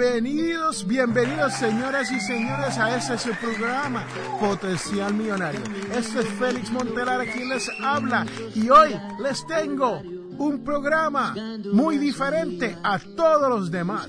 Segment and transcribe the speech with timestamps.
[0.00, 4.06] Bienvenidos, bienvenidos señoras y señores a este su programa
[4.40, 5.60] Potencial Millonario.
[5.94, 10.00] Este es Félix Montelar quien les habla y hoy les tengo
[10.38, 11.34] un programa
[11.70, 14.08] muy diferente a todos los demás.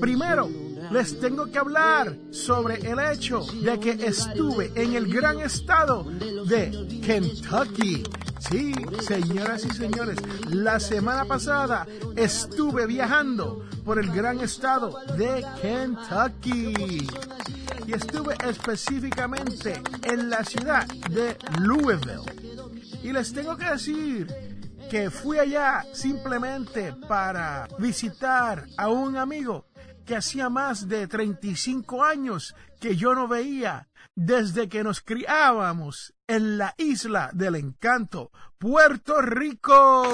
[0.00, 0.48] Primero,
[0.92, 7.00] les tengo que hablar sobre el hecho de que estuve en el gran estado de
[7.04, 8.04] Kentucky.
[8.50, 10.18] Sí, señoras y señores,
[10.50, 17.08] la semana pasada estuve viajando por el gran estado de Kentucky.
[17.86, 22.22] Y estuve específicamente en la ciudad de Louisville.
[23.02, 24.26] Y les tengo que decir
[24.90, 29.66] que fui allá simplemente para visitar a un amigo
[30.04, 36.58] que hacía más de 35 años que yo no veía desde que nos criábamos en
[36.58, 40.04] la isla del encanto, Puerto Rico.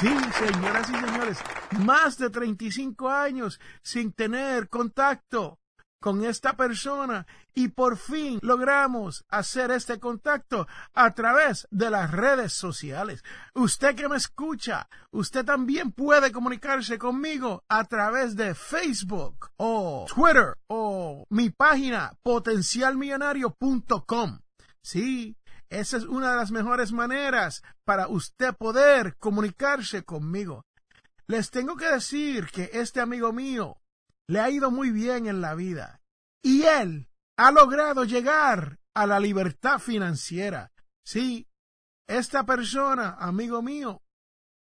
[0.00, 1.38] Sí, señoras y señores,
[1.80, 5.58] más de 35 años sin tener contacto
[6.02, 12.52] con esta persona y por fin logramos hacer este contacto a través de las redes
[12.52, 13.24] sociales.
[13.54, 20.58] Usted que me escucha, usted también puede comunicarse conmigo a través de Facebook o Twitter
[20.66, 24.40] o mi página potencialmillonario.com.
[24.82, 25.38] Sí,
[25.70, 30.66] esa es una de las mejores maneras para usted poder comunicarse conmigo.
[31.26, 33.78] Les tengo que decir que este amigo mío
[34.26, 36.01] le ha ido muy bien en la vida
[36.42, 40.72] y él ha logrado llegar a la libertad financiera.
[41.04, 41.48] Sí,
[42.06, 44.02] esta persona, amigo mío,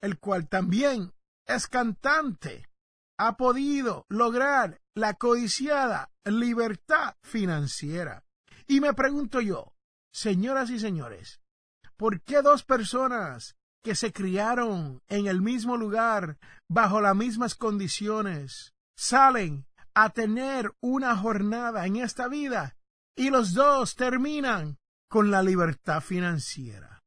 [0.02, 1.14] el cual también
[1.48, 2.70] es cantante,
[3.18, 8.24] ha podido lograr la codiciada libertad financiera.
[8.68, 9.74] Y me pregunto yo,
[10.12, 11.42] señoras y señores,
[11.98, 16.38] ¿por qué dos personas que se criaron en el mismo lugar,
[16.70, 19.66] bajo las mismas condiciones, salen
[19.96, 22.76] a tener una jornada en esta vida
[23.16, 27.04] y los dos terminan con la libertad financiera.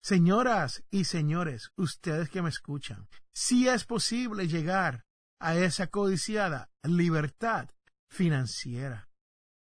[0.00, 5.04] Señoras y señores, ustedes que me escuchan, si es posible llegar
[5.40, 7.68] a esa codiciada libertad
[8.08, 9.08] financiera.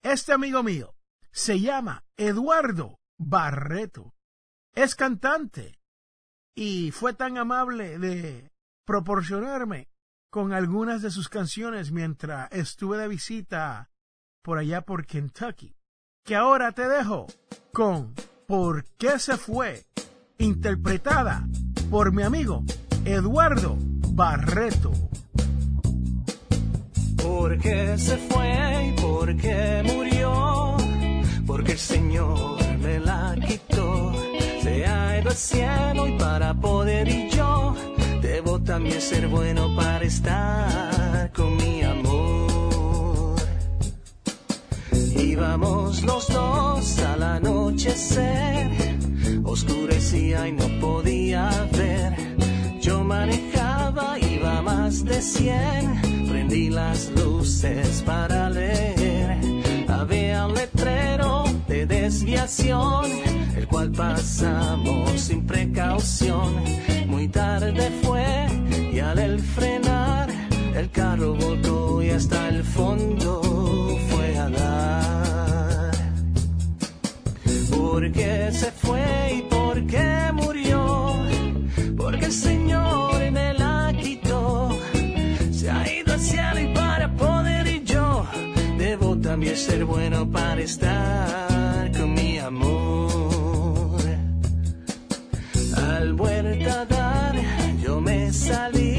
[0.02, 0.94] Este amigo mío
[1.32, 4.14] se llama Eduardo Barreto.
[4.74, 5.78] Es cantante
[6.54, 8.52] y fue tan amable de
[8.84, 9.89] proporcionarme
[10.30, 13.90] con algunas de sus canciones mientras estuve de visita
[14.42, 15.76] por allá por Kentucky,
[16.24, 17.26] que ahora te dejo
[17.72, 18.14] con
[18.46, 19.84] ¿Por qué se fue?
[20.38, 21.46] interpretada
[21.88, 22.64] por mi amigo
[23.04, 23.76] Eduardo
[24.12, 24.90] Barreto.
[27.22, 30.76] ¿Por qué se fue y por qué murió?
[31.46, 32.38] Porque el Señor
[32.78, 34.12] me la quitó.
[34.62, 37.76] Se ha ido al cielo y para poder y yo
[38.64, 43.36] también ser bueno para estar con mi amor.
[45.16, 48.70] Íbamos los dos al anochecer,
[49.44, 52.14] oscurecía y no podía ver.
[52.80, 59.38] Yo manejaba, iba más de cien, prendí las luces para leer.
[59.88, 63.06] Había un letrero de desviación,
[63.56, 66.64] el cual pasamos sin precaución.
[67.06, 68.59] Muy tarde fue
[69.00, 70.28] al frenar,
[70.74, 73.42] el carro volcó y hasta el fondo
[74.08, 75.90] fue a dar.
[77.70, 81.14] ¿Por qué se fue y por qué murió?
[81.96, 84.70] Porque el Señor me la quitó.
[85.50, 88.26] Se ha ido al cielo y para poder y yo
[88.78, 94.00] debo también ser bueno para estar con mi amor.
[95.76, 97.20] Al vuelta a dar
[97.82, 98.89] yo me salí,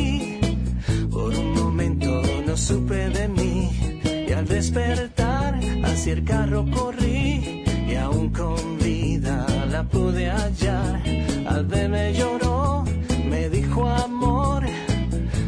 [4.47, 11.01] despertar, hacia el carro corrí y aún con vida la pude hallar.
[11.47, 12.83] Al verme lloró,
[13.29, 14.63] me dijo amor,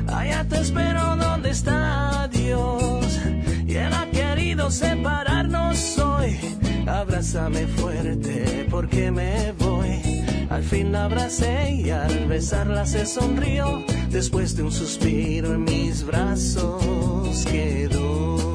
[0.08, 3.20] allá te espero donde está Dios.
[3.66, 6.38] Y él ha querido separarnos hoy,
[6.86, 10.24] abrázame fuerte porque me voy.
[10.50, 13.84] Al fin la abracé y al besarla se sonrió.
[14.10, 18.53] Después de un suspiro en mis brazos quedó.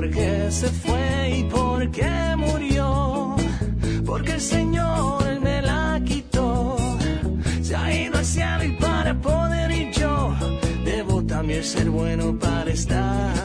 [0.00, 3.34] Porque se fue y porque murió.
[4.06, 6.76] Porque el Señor me la quitó.
[7.60, 10.36] Se ha ido al cielo y para poder ir yo.
[10.84, 13.37] Debo también ser bueno para estar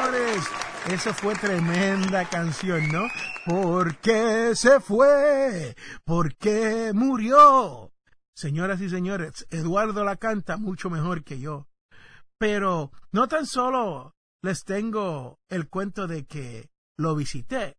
[0.00, 0.44] señores,
[0.88, 3.06] esa fue tremenda canción, ¿no?
[3.44, 5.76] ¿Por qué se fue?
[6.04, 7.92] ¿Por qué murió?
[8.34, 11.66] Señoras y señores, Eduardo la canta mucho mejor que yo.
[12.38, 17.76] Pero no tan solo les tengo el cuento de que lo visité,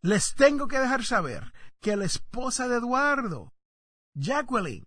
[0.00, 3.52] les tengo que dejar saber que la esposa de Eduardo,
[4.14, 4.86] Jacqueline,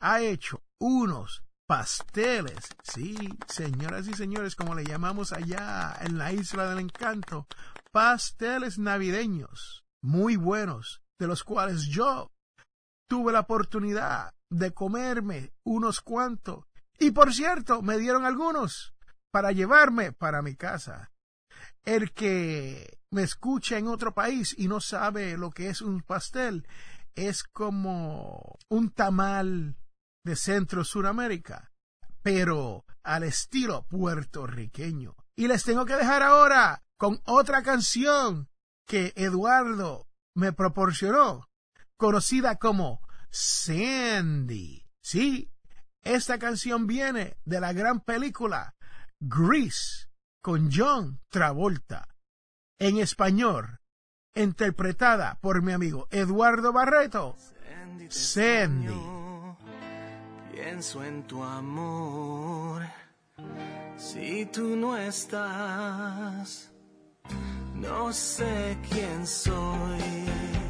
[0.00, 1.42] ha hecho unos
[1.72, 2.68] pasteles.
[2.82, 3.16] Sí,
[3.46, 7.46] señoras y señores, como le llamamos allá en la isla del encanto,
[7.90, 12.30] pasteles navideños muy buenos, de los cuales yo
[13.08, 16.66] tuve la oportunidad de comerme unos cuantos.
[16.98, 18.92] Y por cierto, me dieron algunos
[19.30, 21.10] para llevarme para mi casa.
[21.86, 26.68] El que me escucha en otro país y no sabe lo que es un pastel,
[27.14, 29.78] es como un tamal
[30.24, 31.72] de Centro Suramérica,
[32.22, 35.16] pero al estilo puertorriqueño.
[35.34, 38.48] Y les tengo que dejar ahora con otra canción
[38.86, 41.48] que Eduardo me proporcionó,
[41.96, 44.86] conocida como Sandy.
[45.02, 45.50] Sí,
[46.02, 48.76] esta canción viene de la gran película
[49.20, 50.08] Grease
[50.40, 52.08] con John Travolta,
[52.78, 53.80] en español,
[54.34, 57.36] interpretada por mi amigo Eduardo Barreto.
[58.08, 59.21] Sandy.
[60.52, 62.82] Pienso en tu amor.
[63.96, 66.70] Si tú no estás,
[67.74, 70.61] no sé quién soy.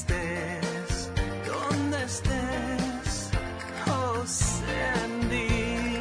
[0.00, 1.10] Estés
[1.46, 3.30] donde estés,
[3.86, 6.00] oh Sandy.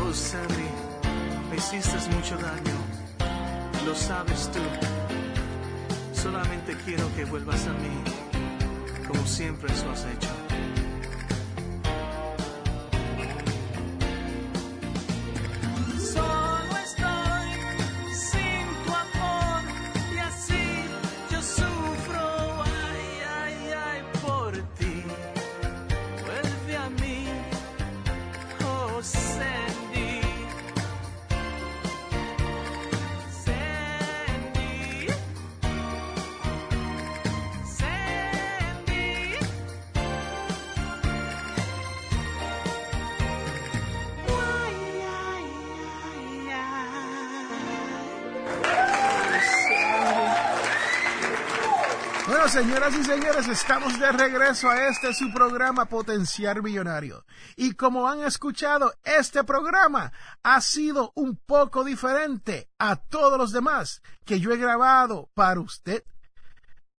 [0.00, 0.70] Oh Sandy,
[1.50, 2.76] me hiciste mucho daño,
[3.84, 4.60] lo sabes tú.
[6.12, 7.96] Solamente quiero que vuelvas a mí,
[9.06, 10.33] como siempre lo has hecho.
[52.44, 57.24] Bueno, señoras y señores, estamos de regreso a este su programa Potenciar Millonario.
[57.56, 64.02] Y como han escuchado, este programa ha sido un poco diferente a todos los demás
[64.26, 66.04] que yo he grabado para usted.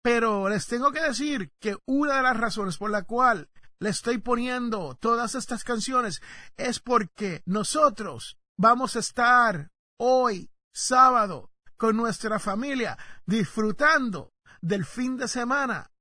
[0.02, 3.48] Pero les tengo que decir que una de las razones por la cual
[3.78, 6.22] le estoy poniendo todas estas canciones
[6.56, 15.28] es porque nosotros vamos a estar hoy, sábado, con nuestra familia, disfrutando del fin de
[15.28, 15.92] semana,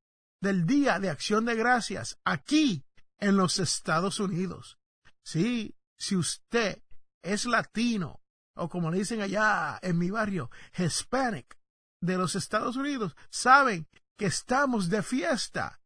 [0.42, 2.86] del Día de Acción de Gracias, aquí
[3.20, 4.78] en los Estados Unidos.
[5.24, 6.82] Sí, si usted
[7.24, 8.22] es latino,
[8.56, 11.58] o como le dicen allá en mi barrio, Hispanic
[12.02, 15.82] de los Estados Unidos, saben que estamos de fiesta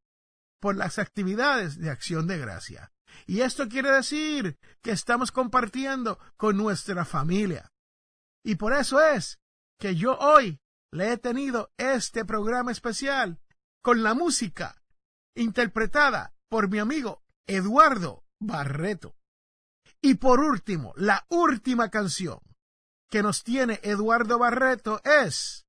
[0.59, 2.91] por las actividades de acción de gracia.
[3.25, 7.71] Y esto quiere decir que estamos compartiendo con nuestra familia.
[8.43, 9.39] Y por eso es
[9.79, 10.59] que yo hoy
[10.91, 13.39] le he tenido este programa especial
[13.81, 14.81] con la música
[15.36, 19.15] interpretada por mi amigo Eduardo Barreto.
[20.01, 22.39] Y por último, la última canción
[23.10, 25.65] que nos tiene Eduardo Barreto es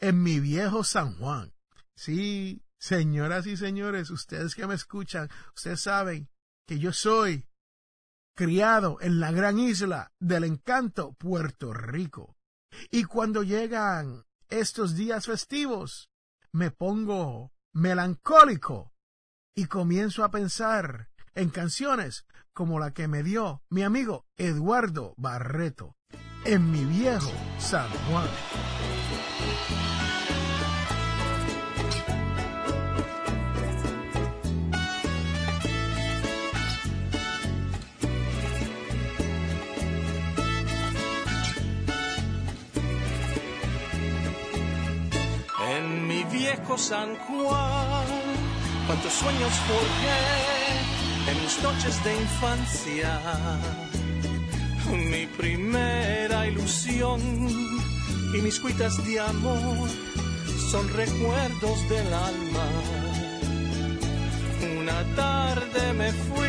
[0.00, 1.52] En mi viejo San Juan.
[1.96, 6.28] Sí, señoras y señores, ustedes que me escuchan, ustedes saben
[6.66, 7.48] que yo soy
[8.36, 12.36] criado en la gran isla del encanto Puerto Rico.
[12.90, 16.10] Y cuando llegan estos días festivos
[16.52, 18.92] me pongo melancólico
[19.54, 25.96] y comienzo a pensar en canciones como la que me dio mi amigo Eduardo Barreto
[26.44, 28.28] en mi viejo San Juan.
[46.76, 48.04] San Juan,
[48.86, 53.20] cuántos sueños forjé en mis noches de infancia.
[54.92, 57.20] Mi primera ilusión
[58.34, 59.88] y mis cuitas de amor
[60.70, 62.68] son recuerdos del alma.
[64.80, 66.48] Una tarde me fui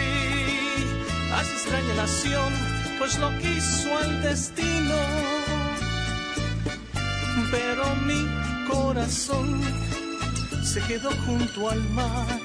[1.34, 2.54] a esa extraña nación,
[3.00, 4.96] pues lo quiso el destino.
[7.52, 8.28] Pero mi
[8.70, 9.62] corazón
[10.64, 12.40] se quedó junto al mar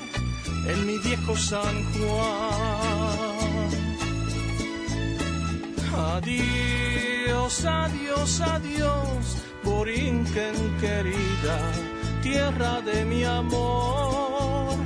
[0.66, 3.34] en mi viejo San Juan.
[6.16, 11.58] Adiós, adiós, adiós, Borinquen querida,
[12.22, 14.76] tierra de mi amor.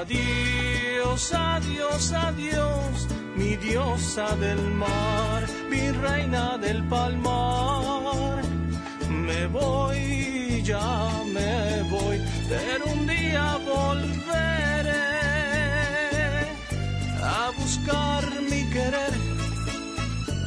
[0.00, 8.42] Adiós, adiós, adiós, mi diosa del mar, mi reina del palmar.
[9.08, 15.08] Me voy, ya me voy pero un día volveré
[17.22, 19.14] a buscar mi querer,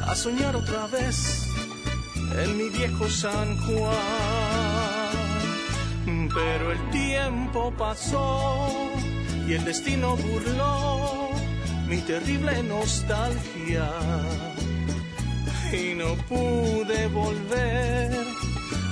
[0.08, 1.48] a soñar otra vez
[2.44, 3.90] en mi viejo San Juan.
[6.34, 8.70] Pero el tiempo pasó
[9.48, 11.30] y el destino burló
[11.88, 13.90] mi terrible nostalgia
[15.74, 18.41] y no pude volver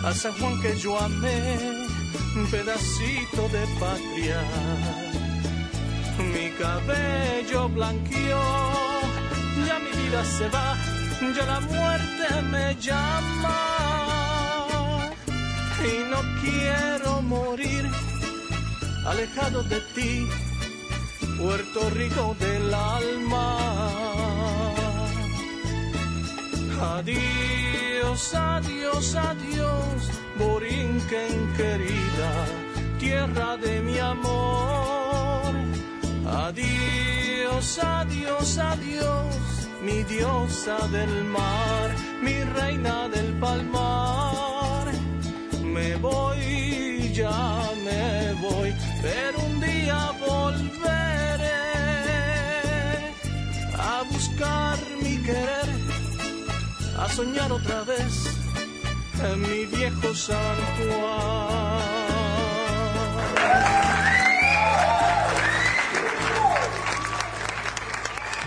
[0.04, 1.58] a San Juan que yo amé
[2.36, 4.42] un pedacito de patria.
[6.34, 8.42] Mi cabello blanqueó,
[9.68, 10.76] ya mi vida se va,
[11.36, 13.60] ya la muerte me llama.
[15.82, 17.90] Y no quiero morir
[19.06, 20.28] alejado de ti,
[21.38, 23.58] Puerto Rico del alma.
[26.82, 27.69] Adiós,
[28.14, 32.32] adiós, adiós Borinquen querida,
[32.98, 35.52] tierra de mi amor.
[36.48, 41.90] Adiós, adiós, adiós, mi diosa del mar,
[42.22, 44.86] mi reina del palmar.
[45.62, 51.64] Me voy, ya me voy, pero un día volveré
[53.78, 55.79] a buscar mi querer,
[57.00, 58.38] a soñar otra vez
[59.24, 61.80] en mi viejo San Juan.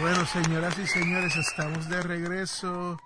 [0.00, 2.98] Bueno, señoras y señores, estamos de regreso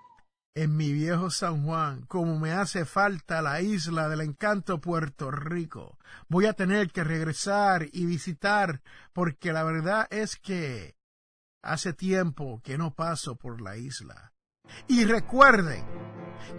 [0.57, 5.97] en mi viejo San Juan, como me hace falta la isla del encanto Puerto Rico.
[6.29, 8.81] Voy a tener que regresar y visitar
[9.13, 10.97] porque la verdad es que
[11.63, 14.33] hace tiempo que no paso por la isla.
[14.89, 15.97] Y recuerden,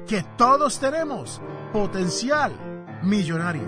[0.07, 1.41] que todos tenemos
[1.73, 2.53] potencial
[3.03, 3.67] millonario.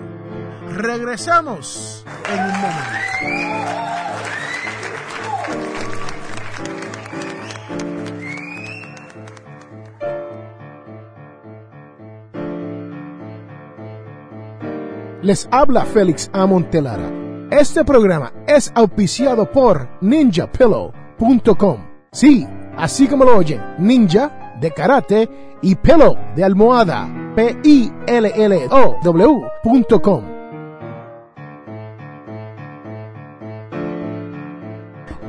[0.74, 3.70] Regresamos en un momento.
[15.22, 17.10] Les habla Félix Amontelara.
[17.50, 21.84] Este programa es auspiciado por ninjapillow.com.
[22.12, 25.28] Sí, así como lo oyen, ninja de karate
[25.62, 27.08] y pillow de almohada.
[27.34, 27.90] P-I-L-L-O-W.com.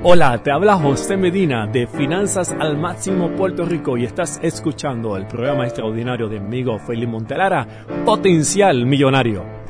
[0.04, 5.28] Hola, te habla José Medina de Finanzas al Máximo Puerto Rico y estás escuchando el
[5.28, 7.68] programa extraordinario de mi amigo Félix Montelara,
[8.04, 9.61] Potencial Millonario.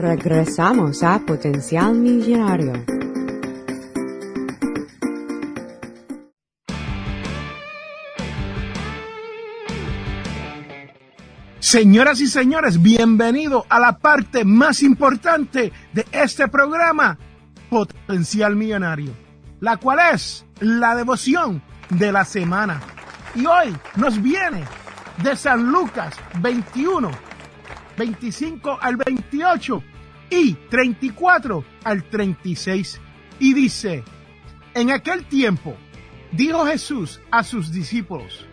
[0.00, 2.72] Regresamos a Potencial Millonario.
[11.58, 17.18] Señoras y señores, bienvenido a la parte más importante de este programa,
[17.68, 19.12] Potencial Millonario,
[19.60, 22.80] la cual es la devoción de la semana.
[23.34, 24.64] Y hoy nos viene
[25.22, 27.10] de San Lucas 21,
[27.98, 29.89] 25 al 28
[30.30, 33.00] y 34 al 36.
[33.38, 34.04] Y dice,
[34.74, 35.76] en aquel tiempo
[36.32, 38.46] dijo Jesús a sus discípulos,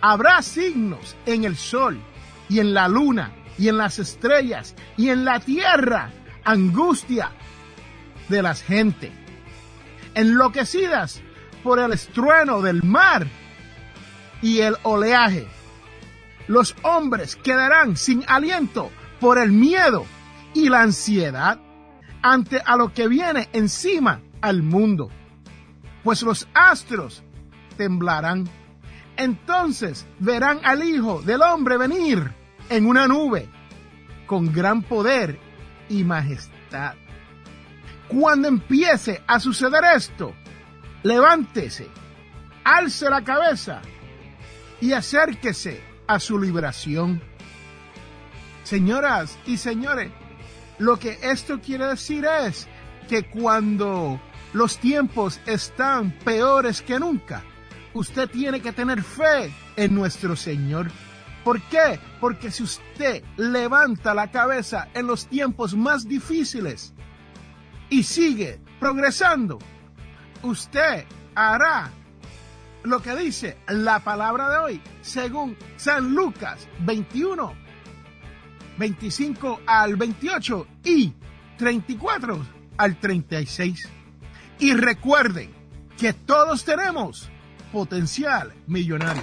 [0.00, 1.98] habrá signos en el sol
[2.48, 6.12] y en la luna y en las estrellas y en la tierra,
[6.44, 7.32] angustia
[8.28, 9.10] de las gente,
[10.14, 11.22] enloquecidas
[11.62, 13.26] por el estrueno del mar
[14.42, 15.48] y el oleaje.
[16.46, 20.06] Los hombres quedarán sin aliento por el miedo
[20.56, 21.58] y la ansiedad
[22.22, 25.10] ante a lo que viene encima al mundo,
[26.02, 27.22] pues los astros
[27.76, 28.48] temblarán.
[29.18, 32.32] Entonces verán al Hijo del Hombre venir
[32.70, 33.50] en una nube
[34.26, 35.38] con gran poder
[35.90, 36.94] y majestad.
[38.08, 40.32] Cuando empiece a suceder esto,
[41.02, 41.86] levántese,
[42.64, 43.82] alce la cabeza
[44.80, 47.20] y acérquese a su liberación.
[48.64, 50.10] Señoras y señores,
[50.78, 52.66] lo que esto quiere decir es
[53.08, 54.20] que cuando
[54.52, 57.42] los tiempos están peores que nunca,
[57.94, 60.90] usted tiene que tener fe en nuestro Señor.
[61.44, 62.00] ¿Por qué?
[62.20, 66.92] Porque si usted levanta la cabeza en los tiempos más difíciles
[67.88, 69.58] y sigue progresando,
[70.42, 71.90] usted hará
[72.82, 77.65] lo que dice la palabra de hoy, según San Lucas 21,
[78.78, 81.12] 25 al 28 y
[81.58, 83.88] 34 al 36.
[84.58, 85.50] Y recuerden
[85.98, 87.28] que todos tenemos
[87.72, 89.22] potencial millonario.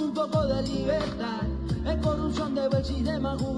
[3.11, 3.50] demagogia.